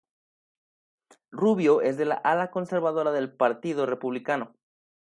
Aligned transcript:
Rubio 1.29 1.81
es 1.83 1.95
del 1.95 2.13
ala 2.23 2.49
conservadora 2.49 3.11
del 3.11 3.31
Partido 3.31 3.85
Republicano. 3.85 4.55